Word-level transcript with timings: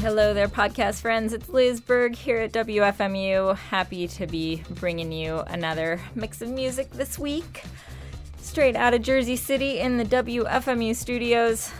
Hello 0.00 0.32
there, 0.32 0.48
podcast 0.48 1.02
friends. 1.02 1.34
It's 1.34 1.50
Liz 1.50 1.78
Berg 1.78 2.16
here 2.16 2.38
at 2.38 2.52
WFMU. 2.52 3.54
Happy 3.54 4.08
to 4.08 4.26
be 4.26 4.62
bringing 4.70 5.12
you 5.12 5.40
another 5.40 6.00
mix 6.14 6.40
of 6.40 6.48
music 6.48 6.90
this 6.92 7.18
week. 7.18 7.64
Straight 8.40 8.76
out 8.76 8.94
of 8.94 9.02
Jersey 9.02 9.36
City 9.36 9.78
in 9.78 9.98
the 9.98 10.06
WFMU 10.06 10.96
studios. 10.96 11.70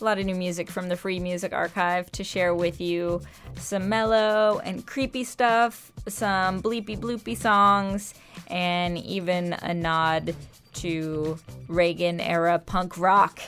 A 0.00 0.04
lot 0.04 0.18
of 0.18 0.24
new 0.24 0.34
music 0.34 0.70
from 0.70 0.88
the 0.88 0.96
Free 0.96 1.20
Music 1.20 1.52
Archive 1.52 2.10
to 2.12 2.24
share 2.24 2.54
with 2.54 2.80
you. 2.80 3.20
Some 3.56 3.90
mellow 3.90 4.62
and 4.64 4.86
creepy 4.86 5.22
stuff, 5.22 5.92
some 6.08 6.62
bleepy 6.62 6.98
bloopy 6.98 7.36
songs, 7.36 8.14
and 8.46 8.96
even 8.96 9.52
a 9.52 9.74
nod 9.74 10.34
to 10.76 11.38
Reagan 11.68 12.20
era 12.20 12.58
punk 12.58 12.96
rock. 12.96 13.40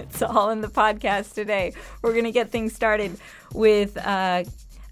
It's 0.00 0.22
all 0.22 0.50
in 0.50 0.60
the 0.60 0.68
podcast 0.68 1.34
today. 1.34 1.74
We're 2.02 2.12
going 2.12 2.24
to 2.24 2.32
get 2.32 2.50
things 2.50 2.74
started 2.74 3.18
with 3.52 3.96
uh, 3.98 4.44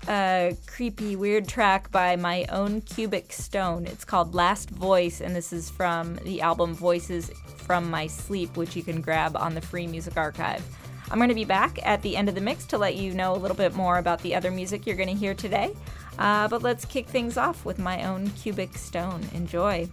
a 0.09 0.56
creepy, 0.67 1.17
weird 1.17 1.48
track 1.48 1.91
by 1.91 2.17
my 2.17 2.45
own 2.51 2.83
Cubic 2.83 3.33
Stone. 3.33 3.86
It's 3.86 4.05
called 4.05 4.34
Last 4.34 4.70
Voice, 4.70 5.20
and 5.20 5.34
this 5.34 5.53
is 5.53 5.70
from 5.70 6.17
the 6.25 6.42
album 6.42 6.75
Voices 6.75 7.31
from 7.56 7.91
My 7.91 8.06
Sleep, 8.06 8.56
which 8.56 8.77
you 8.77 8.83
can 8.83 9.01
grab 9.01 9.36
on 9.36 9.55
the 9.55 9.61
Free 9.61 9.86
Music 9.86 10.17
Archive. 10.17 10.64
I'm 11.11 11.19
going 11.19 11.31
to 11.31 11.34
be 11.34 11.47
back 11.47 11.79
at 11.86 12.03
the 12.03 12.17
end 12.17 12.29
of 12.29 12.34
the 12.34 12.41
mix 12.42 12.67
to 12.67 12.79
let 12.79 12.97
you 12.97 13.14
know 13.14 13.34
a 13.34 13.39
little 13.39 13.56
bit 13.56 13.75
more 13.75 13.97
about 13.97 14.20
the 14.20 14.34
other 14.34 14.51
music 14.51 14.86
you're 14.86 14.97
going 14.97 15.09
to 15.09 15.14
hear 15.14 15.33
today. 15.34 15.75
Uh, 16.19 16.48
but 16.48 16.62
let's 16.62 16.84
kick 16.84 17.06
things 17.06 17.39
off 17.39 17.64
with 17.64 17.79
my 17.79 18.05
own 18.05 18.29
Cubic 18.31 18.77
Stone. 18.77 19.27
Enjoy. 19.33 19.89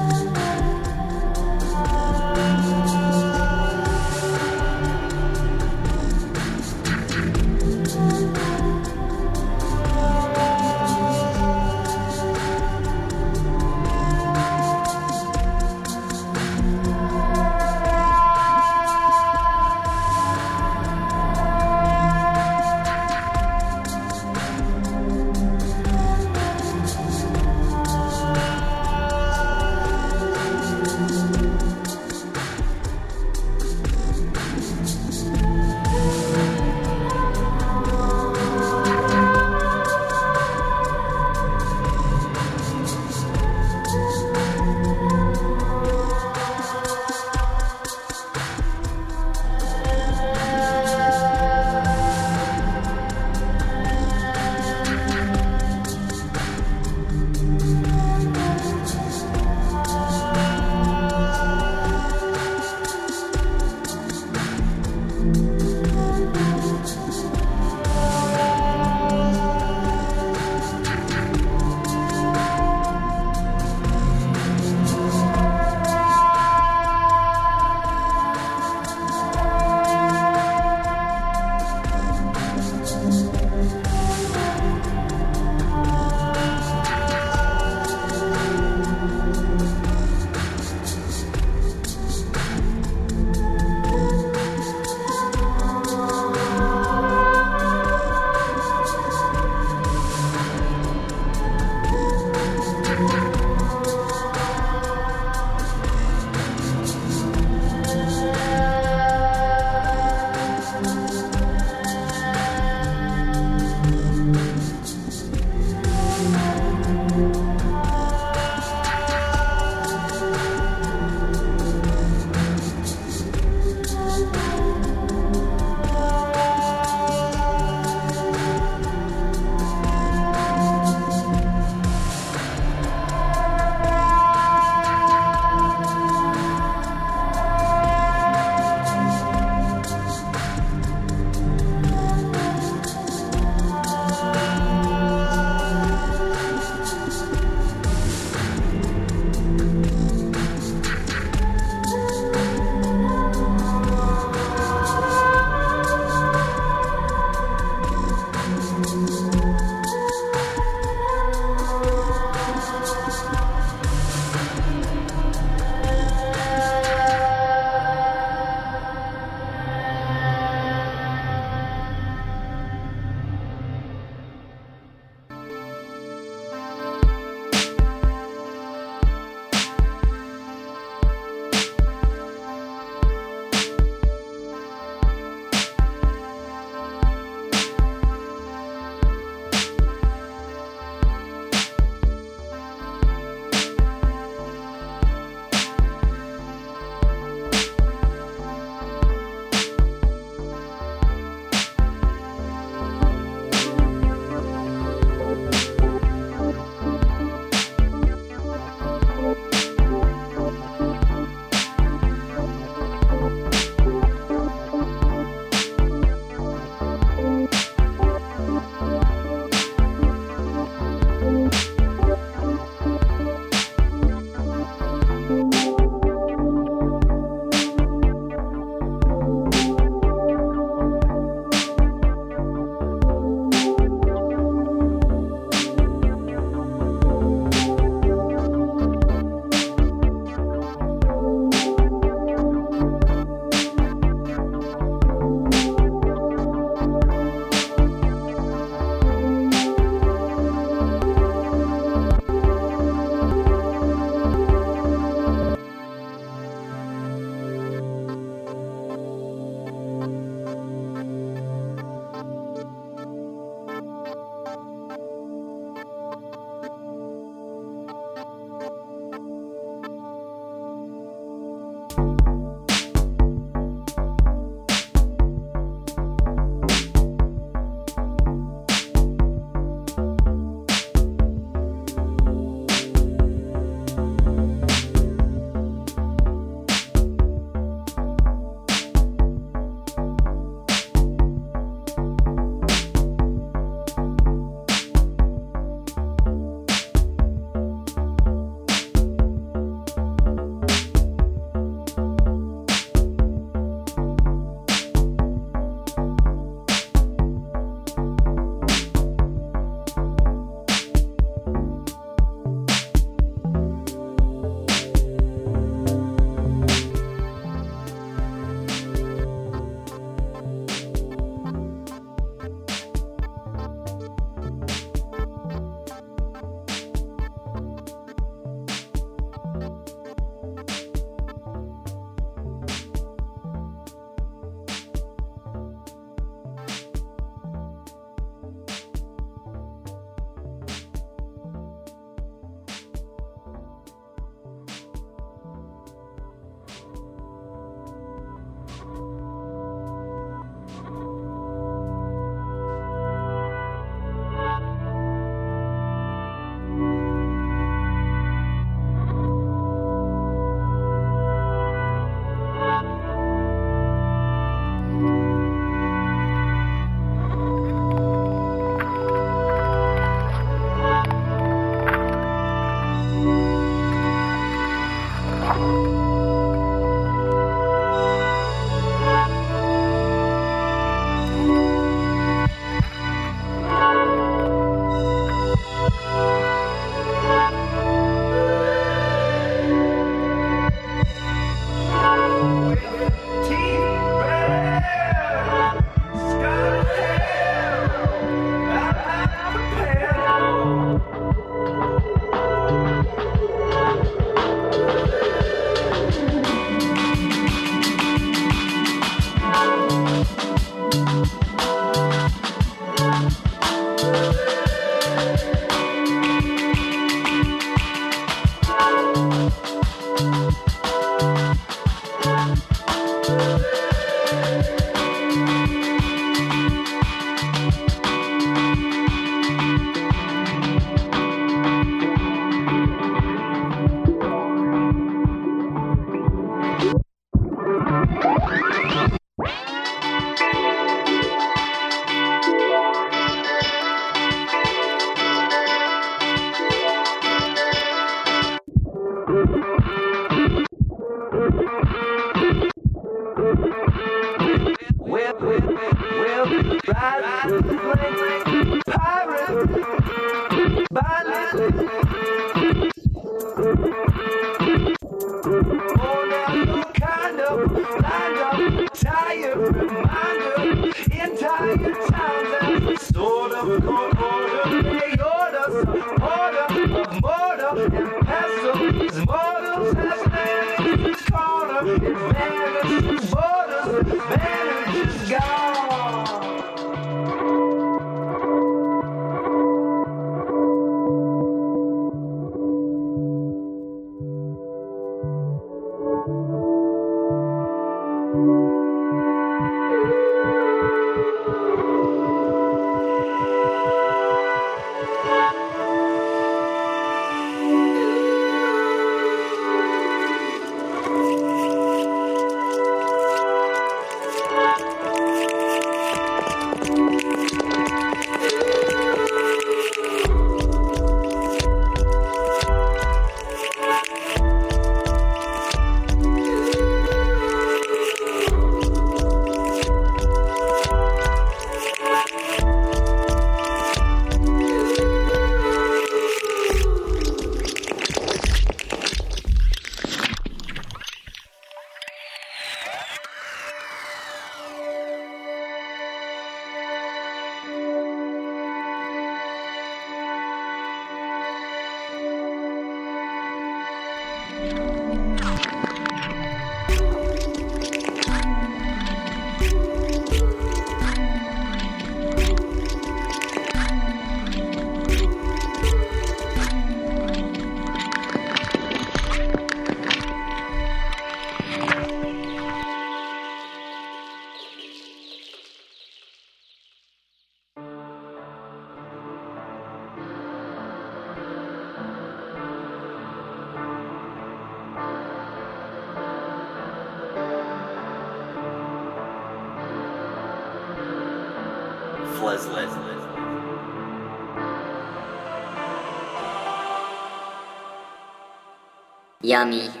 Yummy. 599.51 600.00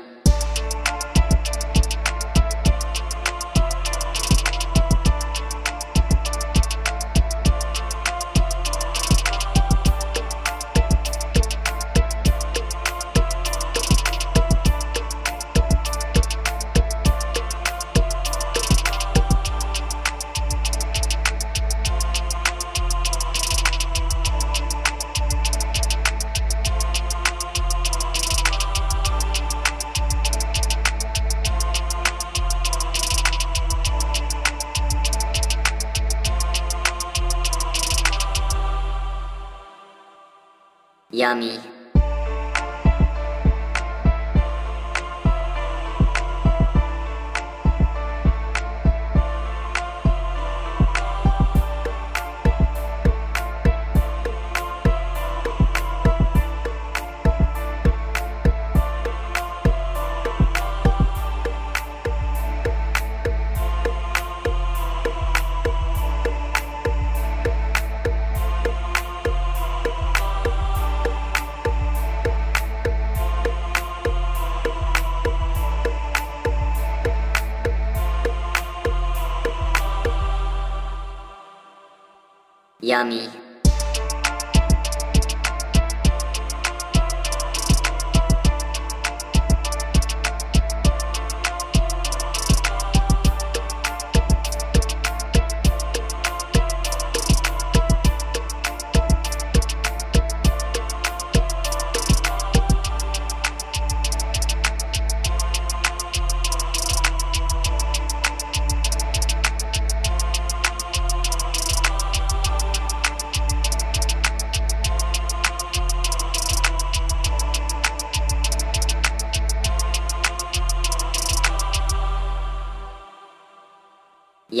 Yummy. 41.21 41.70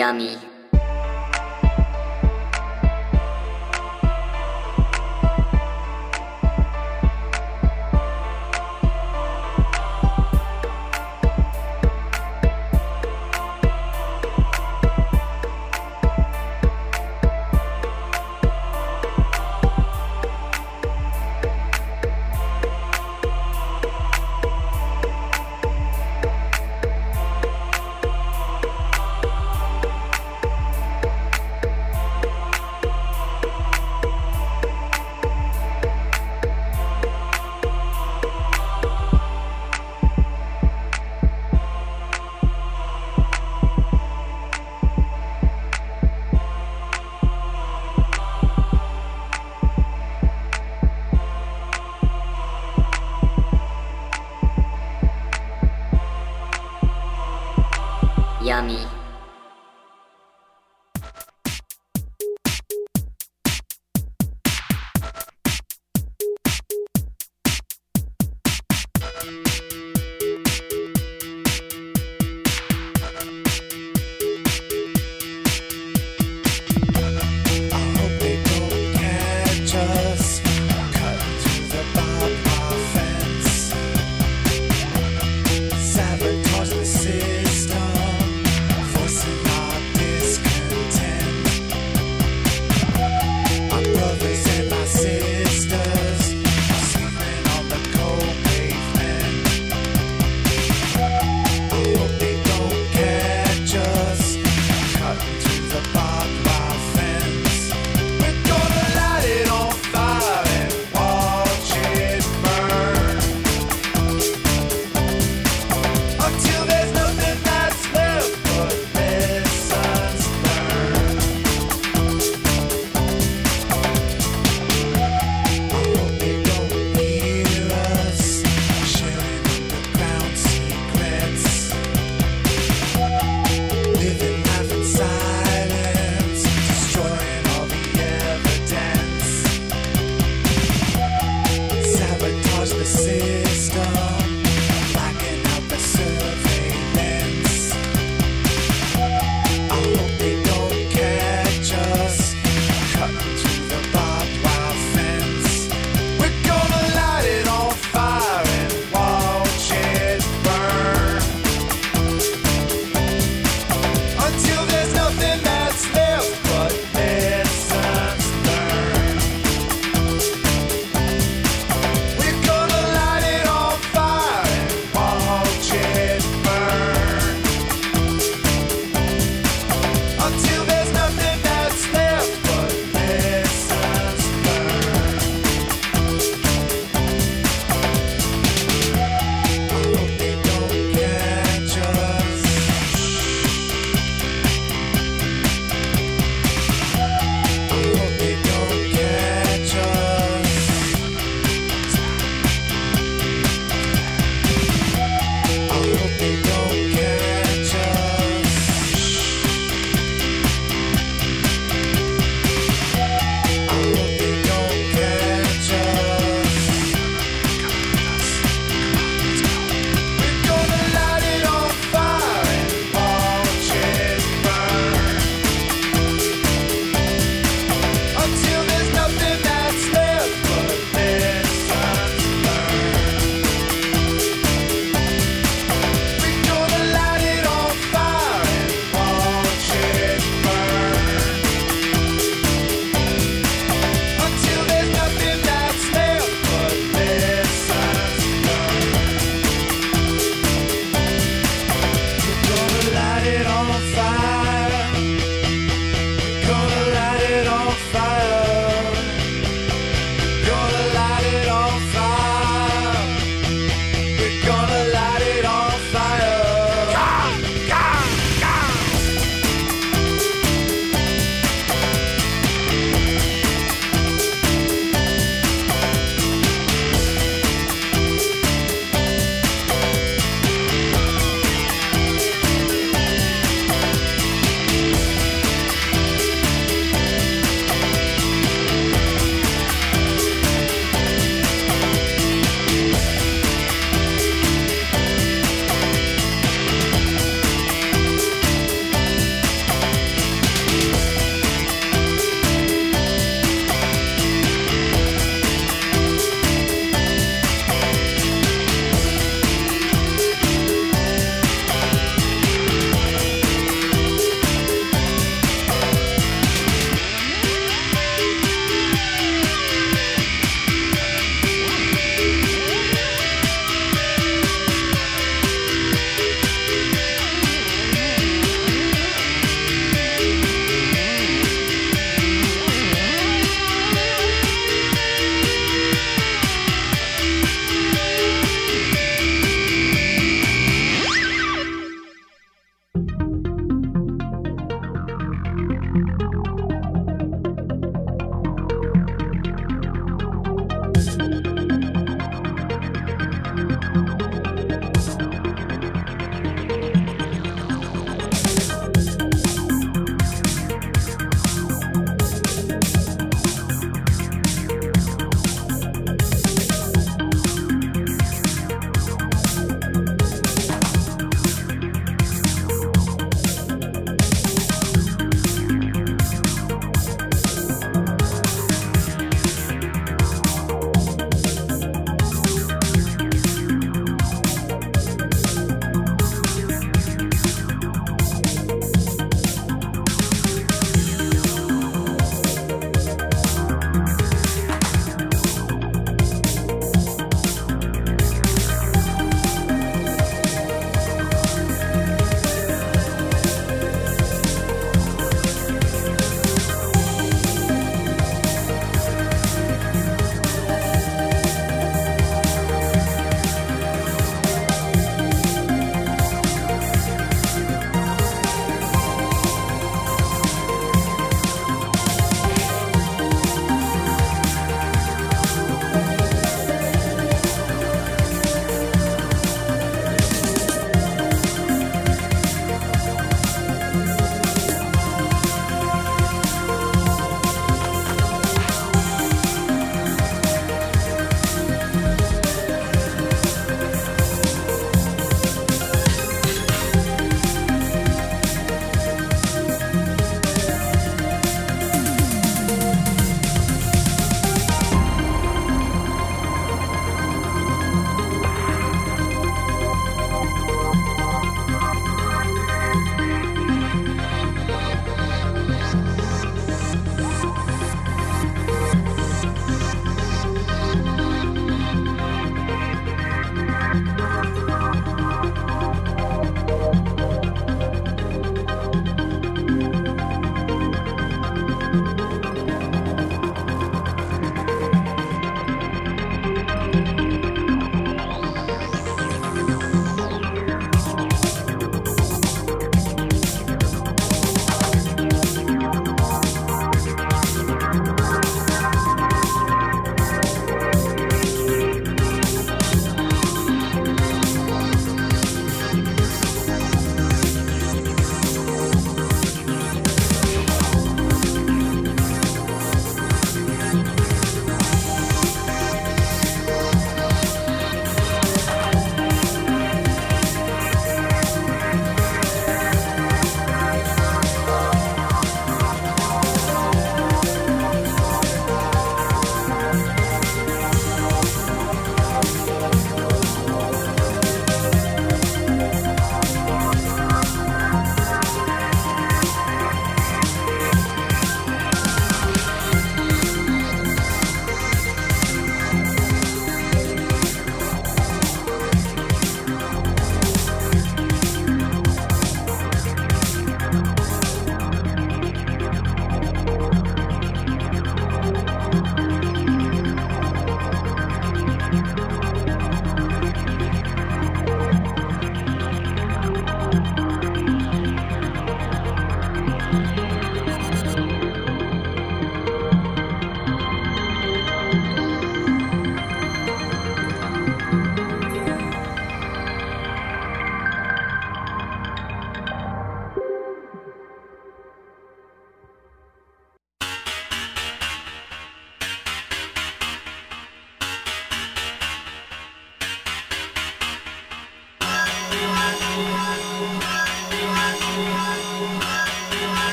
Yummy. 0.00 0.49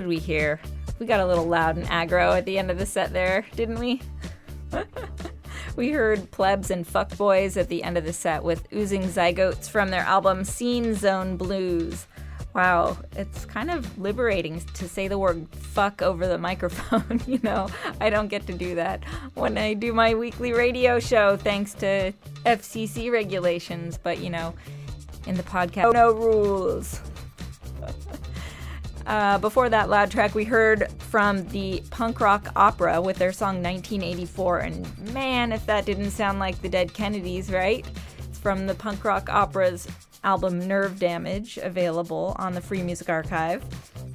Did 0.00 0.08
we 0.08 0.18
hear? 0.18 0.58
We 0.98 1.04
got 1.04 1.20
a 1.20 1.26
little 1.26 1.46
loud 1.46 1.76
and 1.76 1.86
aggro 1.88 2.36
at 2.36 2.46
the 2.46 2.58
end 2.58 2.70
of 2.70 2.78
the 2.78 2.86
set 2.86 3.12
there, 3.12 3.44
didn't 3.54 3.78
we? 3.78 4.00
we 5.76 5.90
heard 5.90 6.30
plebs 6.30 6.70
and 6.70 6.86
fuckboys 6.86 7.58
at 7.58 7.68
the 7.68 7.82
end 7.82 7.98
of 7.98 8.04
the 8.04 8.12
set 8.14 8.42
with 8.42 8.66
oozing 8.72 9.02
zygotes 9.02 9.68
from 9.68 9.90
their 9.90 10.00
album 10.00 10.42
Scene 10.44 10.94
Zone 10.94 11.36
Blues. 11.36 12.06
Wow, 12.54 12.96
it's 13.14 13.44
kind 13.44 13.70
of 13.70 13.98
liberating 13.98 14.60
to 14.74 14.88
say 14.88 15.06
the 15.06 15.18
word 15.18 15.46
fuck 15.50 16.00
over 16.00 16.26
the 16.26 16.38
microphone. 16.48 17.20
you 17.26 17.40
know, 17.42 17.68
I 18.00 18.08
don't 18.08 18.28
get 18.28 18.46
to 18.46 18.54
do 18.54 18.74
that 18.76 19.04
when 19.34 19.58
I 19.58 19.74
do 19.74 19.92
my 19.92 20.14
weekly 20.14 20.54
radio 20.54 20.98
show 20.98 21.36
thanks 21.36 21.74
to 21.74 22.12
FCC 22.46 23.12
regulations, 23.12 23.98
but 24.02 24.18
you 24.18 24.30
know, 24.30 24.54
in 25.26 25.34
the 25.34 25.42
podcast, 25.42 25.92
no 25.92 26.10
rules. 26.10 27.02
Uh, 29.10 29.36
before 29.38 29.68
that 29.68 29.90
loud 29.90 30.08
track, 30.08 30.36
we 30.36 30.44
heard 30.44 30.88
from 31.00 31.44
the 31.48 31.82
punk 31.90 32.20
rock 32.20 32.46
opera 32.54 33.02
with 33.02 33.16
their 33.16 33.32
song 33.32 33.60
1984. 33.60 34.58
And 34.58 35.12
man, 35.12 35.50
if 35.50 35.66
that 35.66 35.84
didn't 35.84 36.12
sound 36.12 36.38
like 36.38 36.62
the 36.62 36.68
Dead 36.68 36.94
Kennedys, 36.94 37.50
right? 37.50 37.84
It's 38.18 38.38
from 38.38 38.68
the 38.68 38.74
punk 38.76 39.04
rock 39.04 39.28
opera's 39.28 39.88
album 40.22 40.60
Nerve 40.60 41.00
Damage, 41.00 41.58
available 41.58 42.36
on 42.38 42.54
the 42.54 42.60
Free 42.60 42.84
Music 42.84 43.08
Archive. 43.08 43.64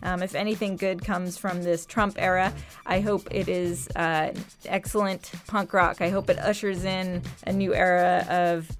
Um, 0.01 0.23
if 0.23 0.33
anything 0.33 0.77
good 0.77 1.03
comes 1.03 1.37
from 1.37 1.61
this 1.61 1.85
Trump 1.85 2.15
era, 2.17 2.53
I 2.85 3.01
hope 3.01 3.27
it 3.31 3.49
is 3.49 3.89
uh, 3.97 4.31
excellent 4.63 5.29
punk 5.45 5.73
rock. 5.73 5.99
I 5.99 6.07
hope 6.07 6.29
it 6.29 6.39
ushers 6.39 6.85
in 6.85 7.21
a 7.45 7.51
new 7.51 7.75
era 7.75 8.25
of 8.29 8.71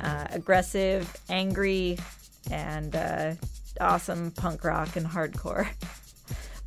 uh, 0.00 0.28
aggressive, 0.30 1.14
angry, 1.28 1.98
and 2.50 2.96
uh, 2.96 3.34
awesome 3.80 4.30
punk 4.32 4.64
rock 4.64 4.96
and 4.96 5.06
hardcore. 5.06 5.68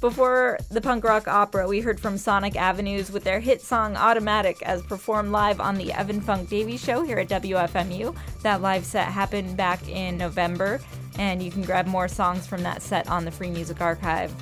Before 0.01 0.57
the 0.71 0.81
punk 0.81 1.03
rock 1.03 1.27
opera, 1.27 1.67
we 1.67 1.81
heard 1.81 1.99
from 1.99 2.17
Sonic 2.17 2.55
Avenues 2.55 3.11
with 3.11 3.23
their 3.23 3.39
hit 3.39 3.61
song 3.61 3.95
Automatic 3.95 4.59
as 4.63 4.81
performed 4.81 5.31
live 5.31 5.61
on 5.61 5.75
the 5.75 5.93
Evan 5.93 6.21
Funk 6.21 6.49
Davies 6.49 6.83
show 6.83 7.03
here 7.03 7.19
at 7.19 7.29
WFMU. 7.29 8.15
That 8.41 8.63
live 8.63 8.83
set 8.83 9.09
happened 9.09 9.55
back 9.55 9.87
in 9.87 10.17
November, 10.17 10.79
and 11.19 11.43
you 11.43 11.51
can 11.51 11.61
grab 11.61 11.85
more 11.85 12.07
songs 12.07 12.47
from 12.47 12.63
that 12.63 12.81
set 12.81 13.07
on 13.09 13.25
the 13.25 13.31
Free 13.31 13.51
Music 13.51 13.79
Archive. 13.79 14.33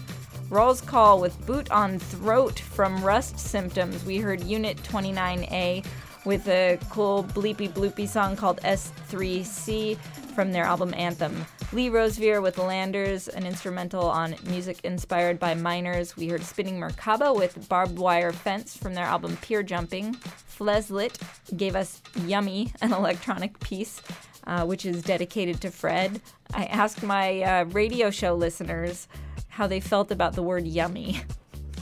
Roll's 0.49 0.79
Call 0.79 1.19
with 1.19 1.45
Boot 1.45 1.69
on 1.71 1.99
Throat 1.99 2.57
from 2.57 3.03
Rust 3.03 3.37
Symptoms. 3.37 4.05
We 4.05 4.17
heard 4.19 4.41
Unit 4.41 4.77
29A 4.77 5.85
with 6.23 6.47
a 6.47 6.79
cool 6.89 7.25
bleepy 7.25 7.69
bloopy 7.69 8.07
song 8.07 8.37
called 8.37 8.61
S3C 8.61 9.97
from 10.39 10.53
their 10.53 10.63
album 10.63 10.93
Anthem. 10.93 11.45
Lee 11.73 11.89
Rosevere 11.89 12.41
with 12.41 12.57
Landers, 12.57 13.27
an 13.27 13.45
instrumental 13.45 14.05
on 14.09 14.37
music 14.45 14.79
inspired 14.85 15.37
by 15.37 15.53
miners. 15.53 16.15
We 16.15 16.29
heard 16.29 16.43
Spinning 16.43 16.79
Merkaba 16.79 17.35
with 17.35 17.67
Barbed 17.67 17.99
Wire 17.99 18.31
Fence 18.31 18.77
from 18.77 18.93
their 18.93 19.03
album 19.03 19.37
Pier 19.41 19.63
Jumping. 19.63 20.13
Fleslit 20.13 21.17
gave 21.57 21.75
us 21.75 22.01
Yummy, 22.25 22.71
an 22.79 22.93
electronic 22.93 23.59
piece, 23.59 24.01
uh, 24.47 24.65
which 24.65 24.85
is 24.85 25.03
dedicated 25.03 25.59
to 25.59 25.71
Fred. 25.71 26.21
I 26.53 26.67
asked 26.67 27.03
my 27.03 27.41
uh, 27.41 27.65
radio 27.65 28.09
show 28.09 28.33
listeners 28.33 29.09
how 29.49 29.67
they 29.67 29.81
felt 29.81 30.09
about 30.09 30.35
the 30.35 30.43
word 30.43 30.65
yummy. 30.65 31.19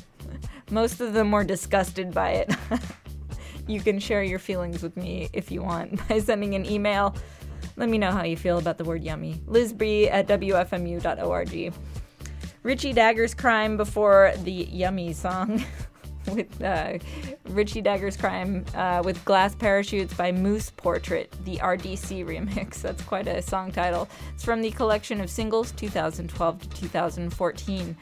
Most 0.71 0.99
of 0.99 1.13
them 1.13 1.31
were 1.31 1.43
disgusted 1.43 2.11
by 2.11 2.31
it. 2.31 2.55
you 3.67 3.81
can 3.81 3.99
share 3.99 4.23
your 4.23 4.39
feelings 4.39 4.81
with 4.81 4.97
me 4.97 5.29
if 5.31 5.51
you 5.51 5.61
want 5.61 6.07
by 6.07 6.17
sending 6.17 6.55
an 6.55 6.65
email. 6.65 7.15
Let 7.77 7.89
me 7.89 7.99
know 7.99 8.11
how 8.11 8.23
you 8.23 8.35
feel 8.35 8.57
about 8.57 8.79
the 8.79 8.83
word 8.83 9.03
yummy. 9.03 9.35
Lisby 9.45 10.11
at 10.11 10.27
WFMU.org. 10.27 11.73
Richie 12.63 12.91
Dagger's 12.91 13.35
Crime 13.35 13.77
before 13.77 14.33
the 14.43 14.51
Yummy 14.51 15.13
song 15.13 15.63
with 16.33 16.61
uh, 16.61 16.97
Richie 17.49 17.83
Dagger's 17.83 18.17
Crime 18.17 18.65
uh, 18.73 19.03
with 19.05 19.23
Glass 19.25 19.53
Parachutes 19.53 20.15
by 20.15 20.31
Moose 20.31 20.71
Portrait, 20.71 21.31
the 21.45 21.57
RDC 21.57 22.25
remix. 22.25 22.75
That's 22.81 23.03
quite 23.03 23.27
a 23.27 23.43
song 23.43 23.71
title. 23.71 24.09
It's 24.33 24.43
from 24.43 24.63
the 24.63 24.71
collection 24.71 25.21
of 25.21 25.29
singles 25.29 25.71
2012 25.73 26.61
to 26.61 26.69
2014. 26.69 27.95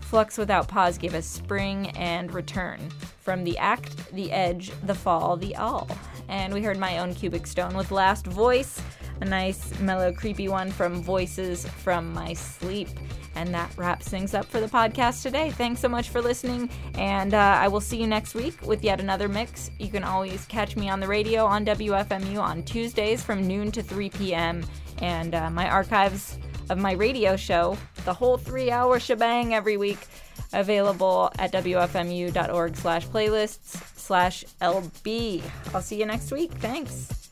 Flux 0.00 0.38
Without 0.38 0.68
Pause 0.68 0.98
gave 0.98 1.14
us 1.14 1.26
Spring 1.26 1.88
and 1.96 2.32
Return. 2.32 2.78
From 3.22 3.42
the 3.42 3.58
Act, 3.58 4.12
The 4.14 4.30
Edge, 4.30 4.70
The 4.84 4.94
Fall, 4.94 5.36
The 5.36 5.56
All. 5.56 5.88
And 6.28 6.54
we 6.54 6.62
heard 6.62 6.78
my 6.78 6.98
own 6.98 7.12
Cubic 7.12 7.46
Stone 7.46 7.76
with 7.76 7.90
Last 7.90 8.24
Voice, 8.24 8.80
a 9.20 9.24
nice, 9.24 9.78
mellow, 9.80 10.12
creepy 10.12 10.48
one 10.48 10.70
from 10.70 11.02
Voices 11.02 11.66
from 11.66 12.12
My 12.12 12.32
Sleep. 12.34 12.88
And 13.34 13.52
that 13.54 13.70
wraps 13.76 14.08
things 14.08 14.34
up 14.34 14.46
for 14.46 14.60
the 14.60 14.66
podcast 14.66 15.22
today. 15.22 15.50
Thanks 15.50 15.80
so 15.80 15.88
much 15.88 16.08
for 16.08 16.22
listening, 16.22 16.70
and 16.94 17.34
uh, 17.34 17.58
I 17.60 17.68
will 17.68 17.82
see 17.82 17.98
you 17.98 18.06
next 18.06 18.34
week 18.34 18.60
with 18.62 18.82
yet 18.82 18.98
another 18.98 19.28
mix. 19.28 19.70
You 19.78 19.90
can 19.90 20.04
always 20.04 20.46
catch 20.46 20.74
me 20.74 20.88
on 20.88 21.00
the 21.00 21.06
radio 21.06 21.44
on 21.44 21.66
WFMU 21.66 22.40
on 22.40 22.62
Tuesdays 22.62 23.22
from 23.22 23.46
noon 23.46 23.70
to 23.72 23.82
3 23.82 24.08
p.m. 24.10 24.64
And 25.02 25.34
uh, 25.34 25.50
my 25.50 25.68
archives 25.68 26.38
of 26.70 26.78
my 26.78 26.92
radio 26.92 27.36
show, 27.36 27.76
the 28.06 28.14
whole 28.14 28.38
three-hour 28.38 29.00
shebang 29.00 29.54
every 29.54 29.76
week, 29.76 30.06
available 30.54 31.30
at 31.38 31.52
wfmu.org 31.52 32.76
slash 32.76 33.06
playlists 33.08 33.98
slash 33.98 34.44
lb. 34.62 35.42
I'll 35.74 35.82
see 35.82 35.98
you 35.98 36.06
next 36.06 36.32
week. 36.32 36.52
Thanks. 36.52 37.25